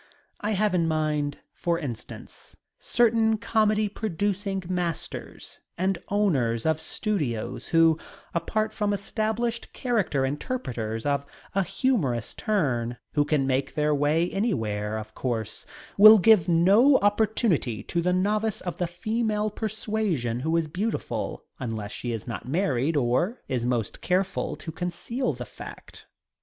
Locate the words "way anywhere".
13.93-14.97